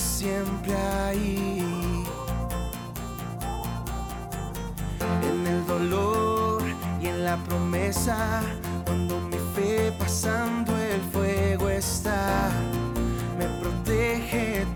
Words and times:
siempre 0.00 0.74
ahí. 0.74 1.62
En 5.22 5.46
el 5.46 5.66
dolor 5.66 6.62
y 7.00 7.06
en 7.08 7.24
la 7.24 7.36
promesa, 7.36 8.42
cuando 8.86 9.20
mi 9.20 9.36
fe 9.54 9.92
pasando 9.98 10.74
el 10.76 11.00
fuego 11.12 11.68
está, 11.68 12.50
me 13.38 13.46
protege. 13.60 14.75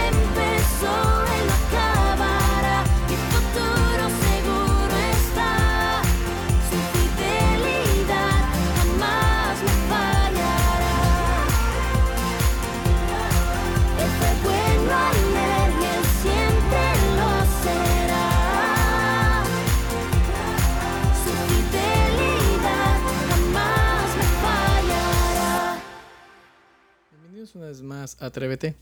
más 27.81 28.17
Atrévete. 28.21 28.75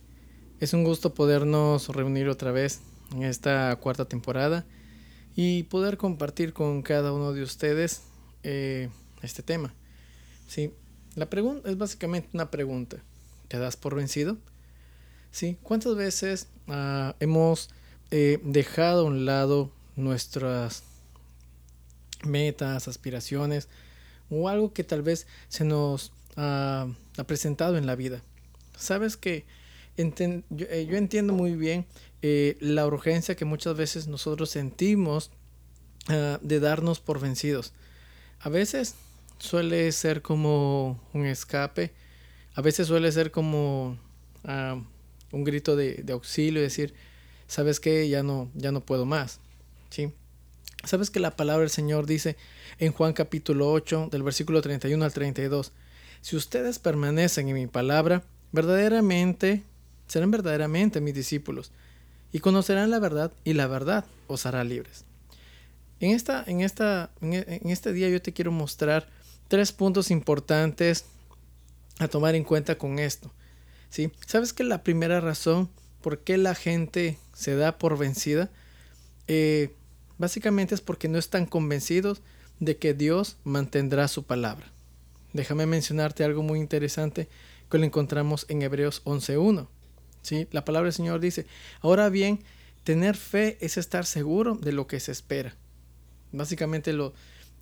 Es 0.60 0.74
un 0.74 0.84
gusto 0.84 1.14
podernos 1.14 1.88
reunir 1.90 2.28
otra 2.30 2.52
vez 2.52 2.82
en 3.14 3.24
esta 3.24 3.76
cuarta 3.78 4.06
temporada 4.06 4.66
y 5.36 5.64
poder 5.64 5.98
compartir 5.98 6.54
con 6.54 6.82
cada 6.82 7.14
uno 7.14 7.34
de 7.34 7.44
ustedes 7.44 8.04
eh, 8.44 8.90
este 9.22 9.44
tema. 9.44 9.74
Sí, 10.48 10.74
la 11.16 11.30
pregunta 11.30 11.70
es 11.70 11.78
básicamente 11.78 12.30
una 12.34 12.52
pregunta. 12.52 12.98
¿Te 13.48 13.58
das 13.58 13.78
por 13.78 13.96
vencido? 13.96 14.38
Sí, 15.32 15.58
¿cuántas 15.64 15.96
veces 15.96 16.48
ah, 16.68 17.16
hemos 17.20 17.70
eh, 18.12 18.40
dejado 18.44 19.02
a 19.02 19.06
un 19.06 19.26
lado 19.26 19.72
nuestras 19.96 20.84
metas, 22.24 22.88
aspiraciones 22.88 23.70
o 24.30 24.50
algo 24.50 24.74
que 24.74 24.84
tal 24.84 25.02
vez 25.02 25.28
se 25.48 25.64
nos 25.66 26.12
ah, 26.36 26.88
ha 27.18 27.24
presentado 27.24 27.78
en 27.78 27.86
la 27.86 27.96
vida? 27.96 28.22
Sabes 28.80 29.18
que 29.18 29.46
eh, 29.98 30.88
yo 30.90 30.98
entiendo 30.98 31.34
muy 31.34 31.56
bien 31.56 31.86
eh, 32.22 32.56
la 32.62 32.88
urgencia 32.88 33.36
que 33.36 33.44
muchas 33.44 33.76
veces 33.76 34.08
nosotros 34.08 34.50
sentimos 34.50 35.32
ah, 36.08 36.40
de 36.42 36.60
darnos 36.62 37.02
por 37.02 37.20
vencidos. 37.20 37.74
A 38.40 38.48
veces 38.48 38.96
suele 39.38 39.92
ser 39.92 40.22
como 40.22 41.02
un 41.14 41.26
escape, 41.26 41.92
a 42.56 42.62
veces 42.62 42.88
suele 42.88 43.12
ser 43.12 43.32
como 43.32 43.98
ah, 44.46 44.82
un 45.32 45.44
grito 45.44 45.76
de, 45.76 45.96
de 45.96 46.14
auxilio, 46.14 46.62
decir, 46.62 46.94
sabes 47.48 47.82
que 47.82 48.08
ya 48.08 48.24
no, 48.24 48.50
ya 48.56 48.72
no 48.72 48.86
puedo 48.86 49.06
más. 49.06 49.42
¿sí? 49.90 50.14
Sabes 50.86 51.10
que 51.10 51.20
la 51.20 51.36
palabra 51.36 51.62
del 51.62 51.70
Señor 51.70 52.06
dice 52.06 52.38
en 52.78 52.94
Juan 52.94 53.12
capítulo 53.12 53.70
8, 53.70 54.08
del 54.10 54.24
versículo 54.24 54.62
31 54.62 55.04
al 55.04 55.14
32, 55.14 55.74
si 56.22 56.38
ustedes 56.38 56.80
permanecen 56.80 57.50
en 57.50 57.56
mi 57.56 57.68
palabra, 57.68 58.24
verdaderamente 58.52 59.64
serán 60.08 60.32
verdaderamente 60.32 61.02
mis 61.02 61.14
discípulos 61.14 61.72
y 62.32 62.40
conocerán 62.40 62.92
la 62.92 63.00
verdad 63.00 63.32
y 63.44 63.54
la 63.54 63.68
verdad 63.68 64.06
os 64.28 64.46
hará 64.46 64.64
libres. 64.64 65.06
En, 66.00 66.12
esta, 66.12 66.44
en, 66.48 66.62
esta, 66.62 67.12
en 67.22 67.70
este 67.70 67.94
día 67.94 68.10
yo 68.10 68.22
te 68.22 68.34
quiero 68.34 68.52
mostrar 68.52 69.08
tres 69.48 69.72
puntos 69.72 70.12
importantes 70.12 71.06
a 72.00 72.08
tomar 72.08 72.36
en 72.36 72.44
cuenta 72.44 72.78
con 72.78 73.00
esto. 73.00 73.32
¿sí? 73.90 74.12
¿Sabes 74.26 74.54
que 74.54 74.64
la 74.64 74.84
primera 74.84 75.20
razón 75.20 75.70
por 76.02 76.20
qué 76.20 76.38
la 76.38 76.56
gente 76.56 77.18
se 77.34 77.56
da 77.56 77.78
por 77.78 77.98
vencida? 77.98 78.50
Eh, 79.28 79.76
básicamente 80.18 80.76
es 80.76 80.82
porque 80.82 81.10
no 81.10 81.18
están 81.18 81.46
convencidos 81.46 82.22
de 82.60 82.78
que 82.78 82.94
Dios 82.94 83.38
mantendrá 83.44 84.08
su 84.08 84.24
palabra. 84.24 84.72
Déjame 85.34 85.66
mencionarte 85.66 86.24
algo 86.24 86.42
muy 86.42 86.60
interesante 86.60 87.28
que 87.70 87.78
lo 87.78 87.86
encontramos 87.86 88.46
en 88.50 88.62
Hebreos 88.62 89.04
11.1. 89.06 89.68
¿sí? 90.22 90.48
La 90.52 90.66
palabra 90.66 90.88
del 90.88 90.94
Señor 90.94 91.20
dice, 91.20 91.46
ahora 91.82 92.10
bien, 92.10 92.44
tener 92.84 93.16
fe 93.16 93.58
es 93.62 93.78
estar 93.78 94.06
seguro 94.06 94.56
de 94.56 94.72
lo 94.72 94.88
que 94.88 95.00
se 95.00 95.12
espera. 95.12 95.56
Básicamente 96.32 96.94
lo 96.94 97.14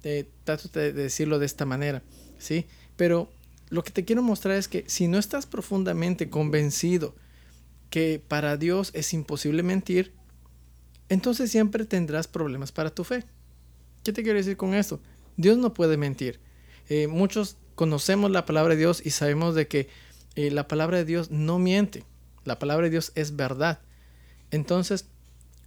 eh, 0.04 0.30
trato 0.44 0.70
de 0.70 0.94
decirlo 0.94 1.40
de 1.40 1.46
esta 1.46 1.66
manera, 1.66 2.04
¿sí? 2.38 2.66
Pero 2.96 3.30
lo 3.70 3.84
que 3.84 3.92
te 3.92 4.06
quiero 4.06 4.22
mostrar 4.22 4.56
es 4.56 4.68
que 4.68 4.84
si 4.88 5.08
no 5.08 5.18
estás 5.18 5.46
profundamente 5.46 6.30
convencido 6.30 7.16
que 7.90 8.22
para 8.26 8.58
Dios 8.58 8.92
es 8.94 9.14
imposible 9.14 9.64
mentir, 9.64 10.14
entonces 11.10 11.52
siempre 11.52 11.86
tendrás 11.86 12.28
problemas 12.28 12.72
para 12.72 12.90
tu 12.90 13.04
fe. 13.04 13.24
¿Qué 14.04 14.14
te 14.14 14.24
quiero 14.24 14.38
decir 14.38 14.58
con 14.58 14.74
esto? 14.74 15.00
Dios 15.38 15.58
no 15.58 15.74
puede 15.74 15.98
mentir. 15.98 16.40
Eh, 16.90 17.08
muchos 17.08 17.58
conocemos 17.78 18.32
la 18.32 18.46
palabra 18.46 18.74
de 18.74 18.80
Dios 18.80 19.04
y 19.06 19.12
sabemos 19.12 19.54
de 19.54 19.68
que 19.68 19.88
eh, 20.36 20.50
la 20.50 20.68
palabra 20.68 20.98
de 20.98 21.06
Dios 21.06 21.30
no 21.30 21.60
miente. 21.60 22.04
La 22.44 22.58
palabra 22.58 22.86
de 22.86 22.90
Dios 22.90 23.12
es 23.14 23.36
verdad. 23.36 23.80
Entonces, 24.50 25.06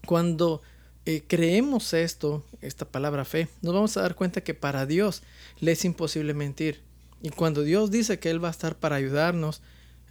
cuando 0.04 0.60
eh, 1.06 1.22
creemos 1.26 1.94
esto, 1.94 2.44
esta 2.60 2.84
palabra 2.84 3.24
fe, 3.24 3.48
nos 3.62 3.74
vamos 3.74 3.96
a 3.96 4.02
dar 4.02 4.16
cuenta 4.16 4.42
que 4.42 4.54
para 4.54 4.86
Dios 4.86 5.22
le 5.60 5.70
es 5.72 5.84
imposible 5.84 6.34
mentir. 6.34 6.82
Y 7.22 7.30
cuando 7.30 7.62
Dios 7.62 7.92
dice 7.92 8.18
que 8.18 8.30
Él 8.30 8.42
va 8.42 8.48
a 8.48 8.52
estar 8.52 8.76
para 8.76 8.96
ayudarnos, 8.96 9.62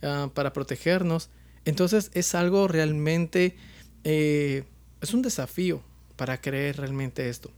ah, 0.02 0.30
para 0.34 0.54
protegernos, 0.54 1.30
entonces 1.66 2.12
es 2.14 2.34
algo 2.34 2.70
realmente, 2.70 3.58
eh, 4.06 4.64
es 5.02 5.14
un 5.14 5.22
desafío 5.22 5.84
para 6.16 6.40
creer 6.40 6.78
realmente 6.78 7.28
esto. 7.28 7.52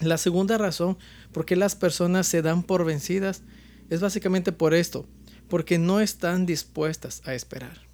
La 0.00 0.18
segunda 0.18 0.58
razón 0.58 0.96
por 1.32 1.44
qué 1.44 1.56
las 1.56 1.74
personas 1.74 2.26
se 2.26 2.42
dan 2.42 2.62
por 2.62 2.84
vencidas 2.84 3.42
es 3.90 4.00
básicamente 4.00 4.52
por 4.52 4.74
esto, 4.74 5.06
porque 5.48 5.78
no 5.78 6.00
están 6.00 6.46
dispuestas 6.46 7.22
a 7.24 7.34
esperar. 7.34 7.88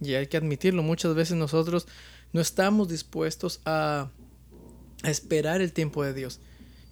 Y 0.00 0.14
hay 0.14 0.28
que 0.28 0.36
admitirlo, 0.36 0.82
muchas 0.82 1.14
veces 1.14 1.36
nosotros 1.36 1.86
no 2.32 2.40
estamos 2.40 2.88
dispuestos 2.88 3.60
a, 3.64 4.10
esperar 5.04 5.60
el 5.60 5.72
tiempo 5.72 6.02
de 6.02 6.12
Dios. 6.12 6.40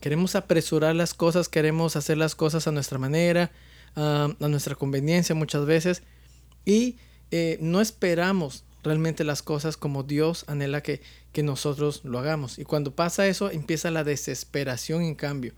Queremos 0.01 0.37
apresurar 0.37 0.95
las 0.95 1.13
cosas, 1.13 1.49
queremos 1.49 1.97
hacer 1.97 2.19
las 2.19 2.37
cosas 2.37 2.69
a 2.69 2.73
nuestra 2.73 2.99
manera, 2.99 3.51
a, 3.97 4.29
a 4.39 4.49
nuestra 4.49 4.77
conveniencia 4.77 5.35
muchas 5.35 5.67
veces, 5.67 6.03
y 6.65 6.99
eh, 7.31 7.59
no 7.61 7.81
esperamos 7.81 8.65
realmente 8.87 9.25
las 9.25 9.43
cosas 9.43 9.77
como 9.77 10.03
Dios 10.05 10.45
anhela 10.47 10.83
que, 10.83 11.03
que 11.33 11.43
nosotros 11.43 12.01
lo 12.05 12.19
hagamos. 12.19 12.59
Y 12.59 12.65
cuando 12.65 12.95
pasa 12.95 13.27
eso, 13.27 13.51
empieza 13.51 13.91
la 13.91 14.05
desesperación 14.05 15.03
en 15.03 15.15
cambio, 15.17 15.53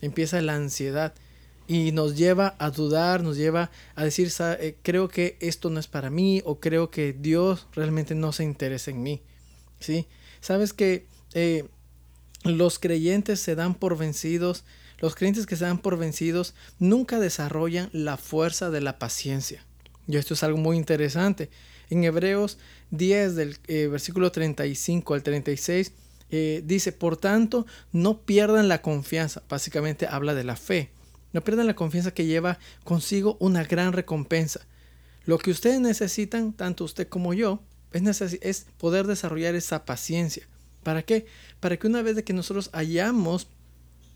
empieza 0.00 0.40
la 0.40 0.56
ansiedad 0.56 1.14
y 1.68 1.92
nos 1.92 2.16
lleva 2.16 2.56
a 2.58 2.70
dudar, 2.70 3.22
nos 3.22 3.36
lleva 3.36 3.70
a 3.94 4.02
decir, 4.04 4.30
"Sa- 4.30 4.54
eh, 4.54 4.76
creo 4.82 5.06
que 5.08 5.36
esto 5.40 5.70
no 5.70 5.78
es 5.78 5.86
para 5.86 6.10
mí 6.10 6.42
o 6.44 6.58
creo 6.58 6.90
que 6.90 7.12
Dios 7.12 7.68
realmente 7.72 8.14
no 8.16 8.32
se 8.32 8.42
interesa 8.42 8.90
en 8.90 9.02
mí. 9.04 9.22
¿Sí? 9.78 10.06
Sabes 10.40 10.72
que 10.72 11.06
eh, 11.34 11.68
los 12.44 12.78
creyentes 12.78 13.40
se 13.40 13.54
dan 13.54 13.74
por 13.74 13.96
vencidos, 13.98 14.64
los 14.98 15.14
creyentes 15.14 15.46
que 15.46 15.56
se 15.56 15.64
dan 15.64 15.78
por 15.78 15.96
vencidos 15.96 16.54
nunca 16.78 17.20
desarrollan 17.20 17.88
la 17.92 18.16
fuerza 18.16 18.70
de 18.70 18.80
la 18.80 18.98
paciencia. 18.98 19.64
Y 20.08 20.16
esto 20.16 20.34
es 20.34 20.42
algo 20.42 20.58
muy 20.58 20.76
interesante. 20.76 21.50
En 21.90 22.04
Hebreos 22.04 22.58
10, 22.90 23.34
del 23.34 23.58
eh, 23.66 23.88
versículo 23.88 24.32
35 24.32 25.14
al 25.14 25.22
36, 25.22 25.92
eh, 26.30 26.62
dice, 26.64 26.92
por 26.92 27.16
tanto, 27.16 27.66
no 27.92 28.22
pierdan 28.22 28.68
la 28.68 28.80
confianza. 28.80 29.42
Básicamente 29.48 30.06
habla 30.06 30.34
de 30.34 30.44
la 30.44 30.56
fe. 30.56 30.90
No 31.32 31.42
pierdan 31.42 31.66
la 31.66 31.74
confianza 31.74 32.14
que 32.14 32.26
lleva 32.26 32.58
consigo 32.84 33.36
una 33.40 33.64
gran 33.64 33.92
recompensa. 33.92 34.60
Lo 35.24 35.38
que 35.38 35.50
ustedes 35.50 35.80
necesitan, 35.80 36.52
tanto 36.52 36.84
usted 36.84 37.08
como 37.08 37.34
yo, 37.34 37.62
es, 37.92 38.66
poder 38.78 39.06
desarrollar 39.06 39.54
esa 39.54 39.84
paciencia. 39.84 40.46
¿Para 40.82 41.02
qué? 41.02 41.26
Para 41.58 41.76
que 41.76 41.86
una 41.86 42.02
vez 42.02 42.16
de 42.16 42.24
que 42.24 42.32
nosotros 42.32 42.70
hayamos 42.72 43.48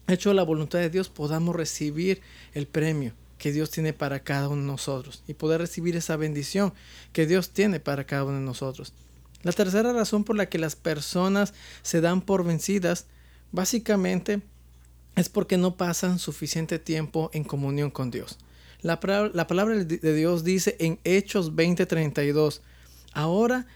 hecho 0.07 0.33
la 0.33 0.43
voluntad 0.43 0.79
de 0.79 0.91
Dios, 0.91 1.09
podamos 1.09 1.55
recibir 1.55 2.23
el 2.53 2.67
premio 2.67 3.15
que 3.39 3.53
Dios 3.53 3.71
tiene 3.71 3.93
para 3.93 4.21
cada 4.21 4.49
uno 4.49 4.63
de 4.63 4.67
nosotros 4.67 5.23
y 5.27 5.35
poder 5.35 5.61
recibir 5.61 5.97
esa 5.97 6.17
bendición 6.17 6.73
que 7.13 7.27
Dios 7.27 7.51
tiene 7.51 7.81
para 7.81 8.05
cada 8.05 8.25
uno 8.25 8.35
de 8.35 8.45
nosotros. 8.45 8.93
La 9.43 9.53
tercera 9.53 9.93
razón 9.93 10.25
por 10.25 10.37
la 10.37 10.49
que 10.49 10.59
las 10.59 10.75
personas 10.75 11.53
se 11.83 12.01
dan 12.01 12.23
por 12.23 12.45
vencidas, 12.45 13.07
básicamente, 13.53 14.41
es 15.17 15.29
porque 15.29 15.59
no 15.59 15.77
pasan 15.77 16.19
suficiente 16.19 16.79
tiempo 16.79 17.31
en 17.35 17.45
comunión 17.45 17.91
con 17.91 18.11
Dios. 18.11 18.39
La, 18.81 18.99
la 19.33 19.47
palabra 19.47 19.77
de 19.77 20.15
Dios 20.15 20.45
dice 20.45 20.77
en 20.81 20.99
Hechos 21.05 21.55
20:32, 21.55 22.61
ahora 23.13 23.67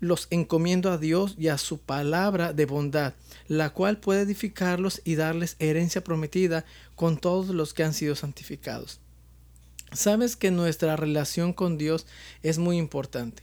los 0.00 0.28
encomiendo 0.30 0.90
a 0.90 0.98
Dios 0.98 1.34
y 1.38 1.48
a 1.48 1.58
su 1.58 1.78
palabra 1.78 2.52
de 2.52 2.66
bondad, 2.66 3.14
la 3.48 3.70
cual 3.70 3.98
puede 3.98 4.22
edificarlos 4.22 5.00
y 5.04 5.16
darles 5.16 5.56
herencia 5.58 6.04
prometida 6.04 6.64
con 6.94 7.18
todos 7.18 7.48
los 7.48 7.74
que 7.74 7.82
han 7.82 7.94
sido 7.94 8.14
santificados. 8.14 9.00
Sabes 9.92 10.36
que 10.36 10.50
nuestra 10.50 10.96
relación 10.96 11.52
con 11.52 11.78
Dios 11.78 12.06
es 12.42 12.58
muy 12.58 12.76
importante. 12.76 13.42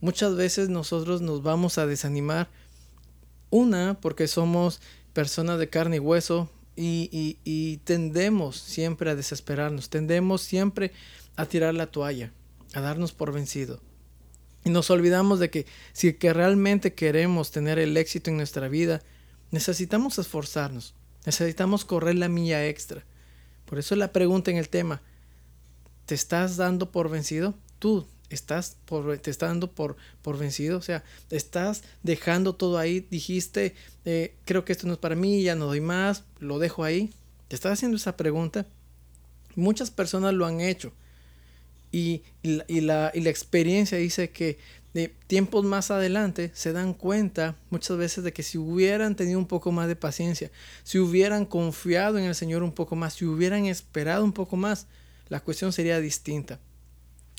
Muchas 0.00 0.36
veces 0.36 0.68
nosotros 0.68 1.20
nos 1.20 1.42
vamos 1.42 1.78
a 1.78 1.86
desanimar. 1.86 2.48
Una, 3.50 3.98
porque 4.00 4.28
somos 4.28 4.80
personas 5.12 5.58
de 5.58 5.68
carne 5.68 5.96
y 5.96 5.98
hueso 6.00 6.48
y, 6.76 7.36
y- 7.44 7.76
tendemos 7.78 8.56
siempre 8.56 9.10
a 9.10 9.16
desesperarnos, 9.16 9.90
tendemos 9.90 10.40
siempre 10.40 10.92
a 11.36 11.46
tirar 11.46 11.74
la 11.74 11.88
toalla, 11.88 12.32
a 12.74 12.80
darnos 12.80 13.12
por 13.12 13.32
vencido. 13.32 13.80
Y 14.64 14.70
nos 14.70 14.88
olvidamos 14.90 15.40
de 15.40 15.50
que 15.50 15.66
si 15.92 16.12
que 16.14 16.32
realmente 16.32 16.94
queremos 16.94 17.50
tener 17.50 17.78
el 17.78 17.96
éxito 17.96 18.30
en 18.30 18.36
nuestra 18.36 18.68
vida, 18.68 19.02
necesitamos 19.50 20.18
esforzarnos, 20.18 20.94
necesitamos 21.26 21.84
correr 21.84 22.14
la 22.14 22.28
milla 22.28 22.66
extra. 22.66 23.04
Por 23.64 23.78
eso 23.78 23.96
la 23.96 24.12
pregunta 24.12 24.50
en 24.50 24.58
el 24.58 24.68
tema, 24.68 25.02
¿te 26.10 26.16
estás 26.16 26.56
dando 26.56 26.90
por 26.90 27.08
vencido? 27.08 27.54
Tú 27.78 28.04
estás 28.30 28.76
por, 28.84 29.16
te 29.18 29.30
estás 29.30 29.50
dando 29.50 29.70
por, 29.70 29.96
por 30.22 30.36
vencido, 30.38 30.76
o 30.76 30.82
sea, 30.82 31.04
estás 31.30 31.84
dejando 32.02 32.56
todo 32.56 32.78
ahí, 32.78 33.06
dijiste, 33.12 33.76
eh, 34.04 34.34
creo 34.44 34.64
que 34.64 34.72
esto 34.72 34.88
no 34.88 34.94
es 34.94 34.98
para 34.98 35.14
mí, 35.14 35.40
ya 35.44 35.54
no 35.54 35.66
doy 35.66 35.80
más, 35.80 36.24
lo 36.40 36.58
dejo 36.58 36.82
ahí. 36.82 37.10
¿Te 37.46 37.54
estás 37.54 37.74
haciendo 37.74 37.96
esa 37.96 38.16
pregunta? 38.16 38.66
Muchas 39.56 39.92
personas 39.92 40.34
lo 40.34 40.46
han 40.46 40.60
hecho. 40.60 40.92
Y, 41.92 42.22
y 42.42 42.56
la, 42.56 42.64
y 42.68 42.80
la- 42.80 43.10
y 43.14 43.20
la 43.20 43.30
experiencia 43.30 43.98
dice 43.98 44.30
que 44.30 44.58
de 44.94 45.08
tiempos 45.26 45.64
más 45.64 45.90
adelante 45.90 46.50
se 46.54 46.72
dan 46.72 46.94
cuenta 46.94 47.56
muchas 47.70 47.96
veces 47.96 48.24
de 48.24 48.32
que 48.32 48.42
si 48.42 48.58
hubieran 48.58 49.16
tenido 49.16 49.38
un 49.38 49.46
poco 49.46 49.72
más 49.72 49.88
de 49.88 49.96
paciencia, 49.96 50.50
si 50.84 50.98
hubieran 50.98 51.46
confiado 51.46 52.18
en 52.18 52.24
el 52.24 52.34
Señor 52.34 52.62
un 52.62 52.72
poco 52.72 52.96
más, 52.96 53.14
si 53.14 53.24
hubieran 53.24 53.66
esperado 53.66 54.24
un 54.24 54.32
poco 54.32 54.56
más, 54.56 54.86
la 55.30 55.40
cuestión 55.40 55.72
sería 55.72 55.98
distinta. 56.00 56.60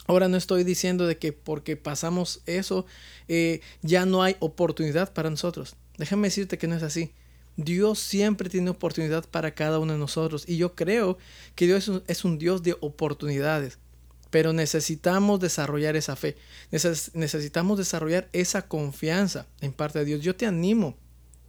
Ahora 0.07 0.27
no 0.27 0.35
estoy 0.37 0.63
diciendo 0.63 1.05
de 1.05 1.17
que 1.19 1.31
porque 1.31 1.77
pasamos 1.77 2.41
eso 2.47 2.87
eh, 3.27 3.61
ya 3.83 4.05
no 4.07 4.23
hay 4.23 4.35
oportunidad 4.39 5.13
para 5.13 5.29
nosotros. 5.29 5.75
Déjame 5.97 6.27
decirte 6.27 6.57
que 6.57 6.67
no 6.67 6.75
es 6.75 6.81
así. 6.83 7.11
Dios 7.57 7.99
siempre 7.99 8.49
tiene 8.49 8.71
oportunidad 8.71 9.29
para 9.29 9.53
cada 9.53 9.77
uno 9.77 9.93
de 9.93 9.99
nosotros 9.99 10.45
y 10.47 10.57
yo 10.57 10.73
creo 10.73 11.17
que 11.53 11.67
Dios 11.67 11.91
es 12.07 12.25
un, 12.25 12.39
Dios 12.39 12.63
de 12.63 12.75
oportunidades. 12.81 13.77
Pero 14.31 14.53
necesitamos 14.53 15.41
desarrollar 15.41 15.97
esa 15.97 16.15
fe, 16.15 16.37
Neces- 16.71 17.11
necesitamos 17.13 17.77
desarrollar 17.77 18.29
esa 18.31 18.67
confianza 18.67 19.45
en 19.59 19.73
parte 19.73 19.99
de 19.99 20.05
Dios. 20.05 20.21
Yo 20.21 20.35
te 20.37 20.45
animo, 20.45 20.97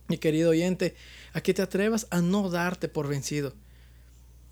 mi 0.08 0.18
querido 0.18 0.50
oyente, 0.50 0.96
a 1.32 1.40
que 1.40 1.54
te 1.54 1.62
atrevas 1.62 2.08
a 2.10 2.20
no 2.20 2.50
darte 2.50 2.88
por 2.88 3.06
vencido. 3.06 3.54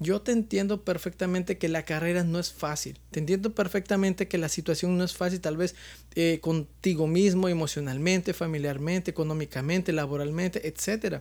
Yo 0.03 0.23
te 0.23 0.33
entiendo 0.33 0.83
perfectamente 0.83 1.59
que 1.59 1.69
la 1.69 1.85
carrera 1.85 2.25
no 2.25 2.39
es 2.39 2.51
fácil. 2.51 2.99
Te 3.11 3.21
entiendo 3.21 3.55
perfectamente 3.55 4.29
que 4.29 4.39
la 4.39 4.49
situación 4.49 4.97
no 4.97 5.05
es 5.05 5.15
fácil, 5.15 5.43
tal 5.43 5.59
vez 5.59 5.75
eh, 6.15 6.39
contigo 6.41 7.07
mismo, 7.07 7.51
emocionalmente, 7.51 8.33
familiarmente, 8.33 9.11
económicamente, 9.11 9.93
laboralmente, 9.93 10.67
etc. 10.67 11.21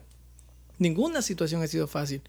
Ninguna 0.77 1.21
situación 1.21 1.61
ha 1.61 1.67
sido 1.67 1.87
fácil. 1.87 2.21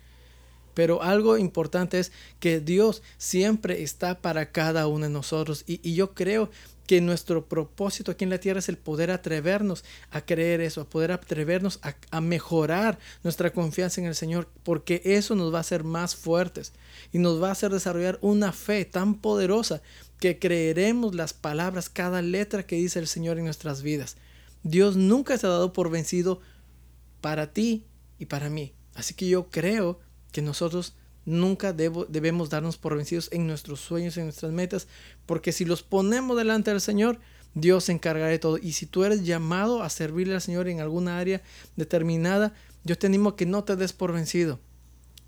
Pero 0.74 1.02
algo 1.02 1.38
importante 1.38 1.98
es 1.98 2.12
que 2.38 2.60
Dios 2.60 3.02
siempre 3.18 3.82
está 3.82 4.20
para 4.20 4.52
cada 4.52 4.86
uno 4.86 5.06
de 5.06 5.12
nosotros. 5.12 5.64
Y, 5.66 5.80
y 5.88 5.94
yo 5.94 6.14
creo 6.14 6.50
que 6.90 7.00
nuestro 7.00 7.46
propósito 7.46 8.10
aquí 8.10 8.24
en 8.24 8.30
la 8.30 8.40
tierra 8.40 8.58
es 8.58 8.68
el 8.68 8.76
poder 8.76 9.12
atrevernos 9.12 9.84
a 10.10 10.22
creer 10.22 10.60
eso, 10.60 10.80
a 10.80 10.90
poder 10.90 11.12
atrevernos 11.12 11.78
a, 11.82 11.94
a, 12.10 12.20
mejorar 12.20 12.98
nuestra 13.22 13.52
confianza 13.52 14.00
en 14.00 14.08
el 14.08 14.16
Señor, 14.16 14.48
porque 14.64 15.00
eso 15.04 15.36
nos 15.36 15.54
va 15.54 15.58
a 15.58 15.60
hacer 15.60 15.84
más 15.84 16.16
fuertes 16.16 16.72
y 17.12 17.18
nos 17.18 17.40
va 17.40 17.50
a 17.50 17.52
hacer 17.52 17.70
desarrollar 17.70 18.18
una 18.22 18.50
fe 18.50 18.84
tan 18.84 19.14
poderosa 19.14 19.82
que 20.18 20.40
creeremos 20.40 21.14
las 21.14 21.32
palabras, 21.32 21.88
cada 21.88 22.22
letra 22.22 22.66
que 22.66 22.74
dice 22.74 22.98
el 22.98 23.06
Señor 23.06 23.38
en 23.38 23.44
nuestras 23.44 23.82
vidas. 23.82 24.16
Dios 24.64 24.96
nunca 24.96 25.38
se 25.38 25.46
ha 25.46 25.50
dado 25.50 25.72
por 25.72 25.90
vencido 25.90 26.40
para 27.20 27.52
ti 27.52 27.84
y 28.18 28.26
para 28.26 28.50
mí. 28.50 28.74
Así 28.94 29.14
que 29.14 29.28
yo 29.28 29.48
creo 29.48 30.00
que 30.30 30.42
nosotros 30.42 30.94
Nunca 31.26 31.74
debemos 31.74 32.48
darnos 32.48 32.78
por 32.78 32.96
vencidos 32.96 33.28
en 33.30 33.46
nuestros 33.46 33.80
sueños, 33.80 34.16
en 34.16 34.24
nuestras 34.24 34.52
metas, 34.52 34.88
porque 35.26 35.52
si 35.52 35.64
los 35.64 35.82
ponemos 35.82 36.36
delante 36.36 36.70
del 36.70 36.80
Señor, 36.80 37.18
Dios 37.54 37.84
se 37.84 37.92
encargará 37.92 38.28
de 38.28 38.38
todo. 38.38 38.56
Y 38.56 38.72
si 38.72 38.86
tú 38.86 39.04
eres 39.04 39.24
llamado 39.24 39.82
a 39.82 39.90
servirle 39.90 40.34
al 40.34 40.40
Señor 40.40 40.68
en 40.68 40.80
alguna 40.80 41.18
área 41.18 41.42
determinada, 41.76 42.54
yo 42.84 42.96
te 42.96 43.06
animo 43.06 43.36
que 43.36 43.44
no 43.44 43.64
te 43.64 43.76
des 43.76 43.92
por 43.92 44.12
vencido. 44.12 44.58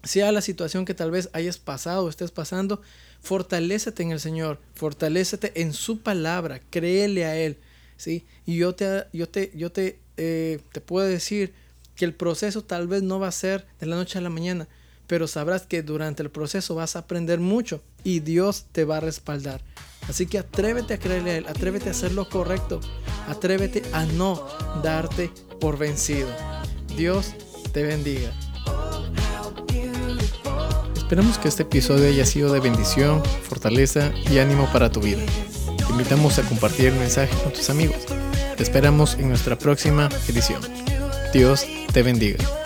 Sea 0.03 0.33
la 0.33 0.41
situación 0.41 0.87
que 0.87 0.95
tal 0.95 1.11
vez 1.11 1.29
hayas 1.35 1.59
pasado 1.59 2.05
o 2.05 2.09
estés 2.09 2.31
pasando, 2.31 2.81
fortalécete 3.21 4.03
en 4.03 4.13
el 4.13 4.19
Señor, 4.19 4.61
fortalécete 4.75 5.61
en 5.61 5.75
su 5.75 6.01
palabra, 6.01 6.63
créele 6.71 7.27
a 7.27 7.37
Él. 7.37 7.59
¿sí? 7.99 8.25
Y 8.47 8.57
yo 8.57 8.75
te, 8.75 9.05
yo 9.13 9.29
te, 9.29 9.53
yo 9.55 9.71
te, 9.71 10.01
eh, 10.17 10.59
te 10.73 10.81
puedo 10.81 11.07
decir 11.07 11.53
que 11.95 12.07
el 12.07 12.15
proceso 12.15 12.65
tal 12.65 12.89
vez 12.89 13.03
no 13.03 13.21
va 13.21 13.29
a 13.29 13.33
ser 13.33 13.67
de 13.79 13.87
la 13.87 13.97
noche 13.97 14.19
a 14.19 14.23
la 14.23 14.31
mañana, 14.31 14.67
pero 15.13 15.29
sabrás 15.29 15.67
que 15.67 15.83
durante 15.83 16.23
el 16.23 16.31
proceso 16.31 16.75
vas 16.75 16.97
a 16.97 17.01
aprender 17.01 17.39
mucho 17.39 17.83
y 18.03 18.21
Dios 18.21 18.65
te 18.73 18.87
va 18.87 18.97
a 18.97 19.01
respaldar. 19.01 19.61
Así 20.09 20.25
que 20.25 20.39
atrévete 20.39 20.95
a 20.95 20.99
creerle 20.99 21.33
a 21.33 21.37
Él, 21.37 21.45
atrévete 21.47 21.89
a 21.89 21.91
hacer 21.91 22.13
lo 22.13 22.31
correcto, 22.31 22.81
atrévete 23.29 23.83
a 23.93 24.07
no 24.07 24.49
darte 24.83 25.31
por 25.61 25.77
vencido. 25.77 26.31
Dios 26.97 27.35
te 27.75 27.83
bendiga. 27.83 28.33
Esperamos 30.97 31.37
que 31.37 31.49
este 31.49 31.65
episodio 31.65 32.09
haya 32.09 32.25
sido 32.25 32.51
de 32.51 32.61
bendición, 32.61 33.23
fortaleza 33.43 34.15
y 34.31 34.39
ánimo 34.39 34.67
para 34.73 34.91
tu 34.91 35.03
vida. 35.03 35.21
Te 35.77 35.93
invitamos 35.93 36.39
a 36.39 36.43
compartir 36.45 36.87
el 36.87 36.95
mensaje 36.95 37.37
con 37.43 37.53
tus 37.53 37.69
amigos. 37.69 38.07
Te 38.57 38.63
esperamos 38.63 39.17
en 39.17 39.29
nuestra 39.29 39.59
próxima 39.59 40.09
edición. 40.27 40.63
Dios 41.35 41.67
te 41.93 42.03
bendiga. 42.03 42.62